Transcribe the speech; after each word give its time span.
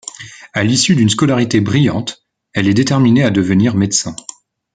À 0.53 0.63
l'issue 0.63 0.95
d'une 0.95 1.11
scolarité 1.11 1.61
brillante, 1.61 2.25
elle 2.53 2.67
est 2.67 2.73
déterminée 2.73 3.23
à 3.23 3.29
devenir 3.29 3.75
médecin. 3.75 4.15